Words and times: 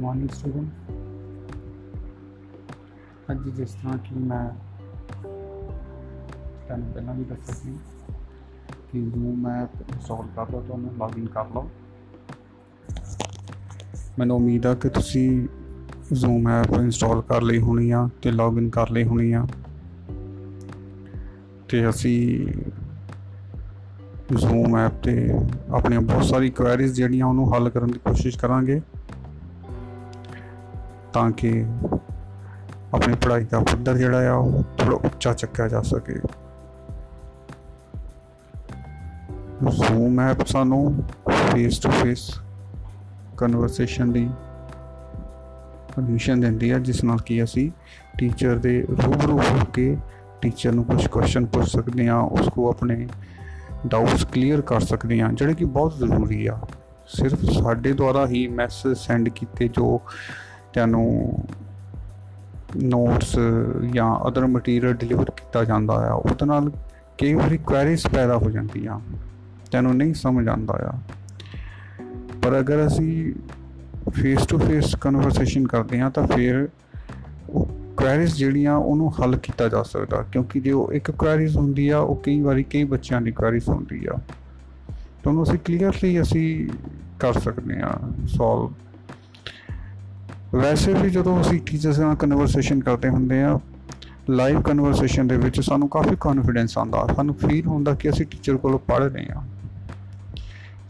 Morning 0.00 0.28
student 0.28 0.68
ਅੱਜ 3.30 3.48
ਜਿਸ 3.48 3.70
ਤਰ੍ਹਾਂ 3.70 3.98
ਕਿ 3.98 4.14
ਮੈਂ 4.14 4.50
ਤੁਹਾਨੂੰ 6.66 6.92
ਪਹਿਲਾਂ 6.92 7.14
ਵੀ 7.14 7.24
ਦੱਸਿਆ 7.24 7.54
ਸੀ 7.54 7.78
ਕਿ 8.92 9.00
ਜ਼ੂਮ 9.02 9.48
ਐਪ 9.48 9.68
ਇੰਸਟਾਲ 9.94 10.26
ਕਰ 10.36 10.52
ਲਓ, 10.52 10.60
ਤੁਹਾਨੂੰ 10.60 10.90
ਲੌਗਇਨ 10.98 11.26
ਕਰ 11.26 11.44
ਲਓ। 11.44 11.70
ਮੈਨੂੰ 14.18 14.36
ਉਮੀਦ 14.36 14.66
ਆ 14.66 14.74
ਕਿ 14.74 14.88
ਤੁਸੀਂ 14.88 15.48
ਜ਼ੂਮ 16.12 16.48
ਐਪ 16.48 16.72
ਇੰਸਟਾਲ 16.72 17.22
ਕਰ 17.22 17.42
ਲਈ 17.42 17.58
ਹੋਣੀ 17.58 17.90
ਆ 17.90 18.08
ਤੇ 18.22 18.30
ਲੌਗਇਨ 18.30 18.70
ਕਰ 18.70 18.90
ਲਈ 18.90 19.04
ਹੋਣੀ 19.04 19.32
ਆ। 19.32 19.46
ਤੇ 21.68 21.88
ਅਸੀਂ 21.88 22.46
ਜ਼ੂਮ 24.36 24.76
ਐਪ 24.76 24.92
ਤੇ 25.02 25.30
ਆਪਣੀਆਂ 25.70 26.00
ਬਹੁਤ 26.00 26.24
ਸਾਰੀ 26.24 26.50
ਕੁਐਰੀਜ਼ 26.50 26.92
ਜਿਹੜੀਆਂ 26.92 27.26
ਉਹਨੂੰ 27.26 27.54
ਹੱਲ 27.54 27.70
ਕਰਨ 27.70 27.86
ਦੀ 27.86 27.98
ਕੋਸ਼ਿਸ਼ 27.98 28.38
ਕਰਾਂਗੇ। 28.38 28.80
ਤਾਂ 31.12 31.30
ਕਿ 31.30 31.64
ਆਪਣੀ 32.94 33.14
ਪੜ੍ਹਾਈ 33.14 33.44
ਦਾ 33.44 33.60
ਪੱਧਰ 33.60 33.96
ਜਿਹੜਾ 33.98 34.30
ਆ 34.30 34.34
ਉਹ 34.34 34.62
ਥੋੜਾ 34.78 34.96
ਉੱਚਾ 34.96 35.32
ਚੱਕਿਆ 35.32 35.68
ਜਾ 35.68 35.82
ਸਕੇ। 35.82 36.14
ਜ਼ੂਮ 39.68 40.20
ਐਪ 40.20 40.46
ਸਾਨੂੰ 40.46 41.02
ਫੇਸ 41.30 41.78
ਟੂ 41.78 41.90
ਫੇਸ 41.90 42.30
ਕਨਵਰਸੇਸ਼ਨ 43.36 44.12
ਦੀ 44.12 44.30
ਪਰਮਿਸ਼ਨ 45.96 46.40
ਦਿੰਦੀ 46.40 46.72
ਹੈ 46.72 46.78
ਜਿਸ 46.78 47.04
ਨਾਲ 47.04 47.18
ਕਿ 47.18 47.44
ਅਸੀਂ 47.44 47.70
ਟੀਚਰ 48.18 48.58
ਦੇ 48.58 48.86
ਰੂਬਰੂ 49.06 49.38
ਹੋ 49.38 49.64
ਕੇ 49.74 49.96
ਟੀਚਰ 50.40 50.72
ਨੂੰ 50.72 50.84
ਕੁਝ 50.84 51.06
ਕੁਐਸਚਨ 51.06 51.46
ਪੁੱਛ 51.46 51.68
ਸਕਦੇ 51.68 52.08
ਹਾਂ 52.08 52.20
ਉਸ 52.20 52.48
ਕੋ 52.48 52.70
ਆਪਣੇ 52.70 53.08
ਡਾਊਟਸ 53.86 54.24
ਕਲੀਅਰ 54.24 54.60
ਕਰ 54.60 54.80
ਸਕਦੇ 54.80 55.20
ਹਾਂ, 55.20 55.32
ਜਿਹੜੇ 55.32 55.54
ਕਿ 55.54 55.64
ਬਹੁਤ 55.64 55.96
ਜ਼ਰੂਰੀ 55.96 56.46
ਆ। 56.46 56.58
ਸਿਰਫ 57.06 57.44
ਸਾਡੇ 57.44 57.92
ਦੁਆਰਾ 57.92 58.26
ਹੀ 58.26 58.48
ਮੈਸੇਜ 58.48 58.96
ਸੈਂਡ 58.96 59.28
ਕੀਤੇ 59.28 59.68
ਜੋ 59.68 60.00
ਤੁਹਾਨੂੰ 60.72 61.44
ਨੋਟਸ 62.76 63.36
ਜਾਂ 63.94 64.28
ਅਦਰ 64.28 64.46
ਮਟੀਰੀਅਲ 64.46 64.94
ਡਿਲੀਵਰ 64.94 65.30
ਕੀਤਾ 65.30 65.64
ਜਾਂਦਾ 65.64 65.94
ਆ, 65.94 66.12
ਉਹਦੇ 66.12 66.46
ਨਾਲ 66.46 66.70
ਕਈ 67.18 67.32
ਵਾਰੀ 67.34 67.58
ਕੁਐਰੀਜ਼ 67.58 68.06
ਪੈਦਾ 68.06 68.36
ਹੋ 68.36 68.50
ਜਾਂਦੀਆਂ 68.50 68.98
ਤੁਹਾਨੂੰ 69.70 69.96
ਨਹੀਂ 69.96 70.14
ਸਮਝ 70.14 70.48
ਆਉਂਦਾ 70.48 70.74
ਆ। 70.74 70.92
ਪਰ 72.42 72.58
ਅਗਰ 72.58 72.86
ਅਸੀਂ 72.86 73.32
ਫੇਸ 74.10 74.46
ਟੂ 74.46 74.58
ਫੇਸ 74.58 74.94
ਕਨਵਰਸੇਸ਼ਨ 74.94 75.66
ਕਰਦੇ 75.66 76.00
ਹਾਂ, 76.00 76.10
ਤਾਂ 76.10 76.26
ਫਿਰ 76.26 76.68
ਉਹ 77.50 77.68
ਕੁਐਰੀਜ਼ 77.96 78.34
ਜਿਹੜੀਆਂ 78.34 78.76
ਉਹਨੂੰ 78.76 79.12
ਹੱਲ 79.12 79.36
ਕੀਤਾ 79.36 79.68
ਜਾ 79.68 79.82
ਸਕਦਾ, 79.82 80.22
ਕਿਉਂਕਿ 80.22 80.60
ਜੇ 80.60 80.72
ਉਹ 80.72 80.92
ਇੱਕ 80.92 81.10
ਕੁਐਰੀਜ਼ 81.10 81.56
ਹੁੰਦੀ 81.56 81.88
ਆ, 81.88 81.98
ਉਹ 81.98 82.16
ਕਈ 82.16 82.40
ਵਾਰੀ 82.40 82.62
ਕਈ 82.62 82.84
ਬੱਚਿਆਂ 82.84 83.20
ਦੀ 83.20 83.32
ਕੁਐਰੀਜ਼ 83.32 83.68
ਹੁੰਦੀ 83.68 84.06
ਆ। 84.06 84.18
ਤਾਂ 85.22 85.30
ਉਹਨੂੰ 85.32 85.42
ਅਸੀਂ 85.42 85.58
ਕਲੀਅਰਲੀ 85.64 86.20
ਅਸੀਂ 86.22 86.68
ਕਰ 87.20 87.32
ਸਕਦੇ 87.32 87.80
ਆ 87.80 87.90
ਸੋਲਵ 88.26 88.72
ਵੈਸੇ 90.54 90.92
ਵੀ 90.92 91.10
ਜਦੋਂ 91.10 91.40
ਅਸੀਂ 91.40 91.60
ਟੀਚਰਸ 91.60 91.98
ਨਾਲ 91.98 92.14
ਕਨਵਰਸੇਸ਼ਨ 92.14 92.80
ਕਰਦੇ 92.80 93.08
ਹੁੰਦੇ 93.08 93.42
ਆ 93.42 93.58
ਲਾਈਵ 94.30 94.60
ਕਨਵਰਸੇਸ਼ਨ 94.62 95.26
ਦੇ 95.26 95.36
ਵਿੱਚ 95.36 95.60
ਸਾਨੂੰ 95.60 95.88
ਕਾਫੀ 95.88 96.16
ਕੌਨਫੀਡੈਂਸ 96.20 96.78
ਆਉਂਦਾ, 96.78 97.06
ਸਾਨੂੰ 97.16 97.34
ਫੀਲ 97.34 97.66
ਹੁੰਦਾ 97.66 97.94
ਕਿ 97.94 98.10
ਅਸੀਂ 98.10 98.26
ਟੀਚਰ 98.26 98.56
ਕੋਲੋਂ 98.56 98.78
ਪੜ੍ਹ 98.78 99.04
ਰਹੇ 99.04 99.26
ਹਾਂ। 99.36 99.46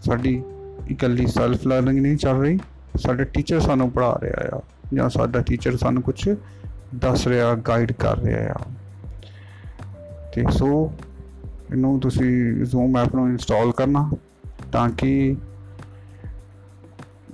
ਸਾਡੀ 0.00 0.42
ਇਕੱਲੀ 0.90 1.26
ਸੈਲਫ 1.26 1.66
ਲਰਨਿੰਗ 1.66 1.98
ਨਹੀਂ 1.98 2.16
ਚੱਲ 2.16 2.36
ਰਹੀ, 2.36 2.58
ਸਾਡੇ 2.96 3.24
ਟੀਚਰ 3.24 3.60
ਸਾਨੂੰ 3.60 3.90
ਪੜ੍ਹਾ 3.90 4.18
ਰਿਹਾ 4.22 4.56
ਆ, 4.56 4.60
ਜਾਂ 4.94 5.08
ਸਾਡਾ 5.08 5.40
ਟੀਚਰ 5.40 5.76
ਸਾਨੂੰ 5.76 6.02
ਕੁਝ 6.02 6.28
ਦੱਸ 6.94 7.26
ਰਿਹਾ 7.26 7.54
ਗਾਈਡ 7.54 7.92
ਕਰ 7.92 8.18
ਰਿਹਾ 8.18 8.52
ਆ। 8.52 8.60
ਤੇ 10.34 10.44
ਸੋ 10.50 10.92
ਇਹਨੂੰ 11.70 12.00
ਤੁਸੀਂ 12.00 12.64
ਜ਼ੂਮ 12.64 12.96
ਐਪ 12.96 13.14
ਨੂੰ 13.14 13.28
ਇੰਸਟਾਲ 13.28 13.72
ਕਰਨਾ, 13.72 14.10
ਤਾਂ 14.72 14.88
ਕਿ 14.90 15.36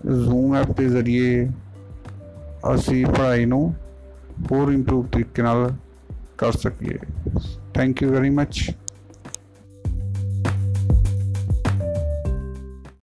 ਜ਼ੂਮ 0.07 0.57
ਐਪ 0.57 0.71
ਦੇ 0.71 0.89
ਜ਼ਰੀਏ 0.89 1.49
ਅਸੀਂ 2.75 3.07
ਪੜ੍ਹਾਈ 3.07 3.45
ਨੂੰ 3.45 3.75
ਹੋਰ 4.53 4.73
ਇੰਪਰੂਵ 4.73 5.07
ਤਰੀਕੇ 5.07 5.43
ਨਾਲ 5.43 5.71
ਕਰ 6.39 6.53
ਸਕੀਏ। 6.53 6.99
Thank 7.75 8.03
you 8.03 8.11
very 8.11 8.31
much 8.31 8.71